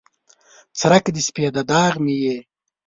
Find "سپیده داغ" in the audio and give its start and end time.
1.27-1.93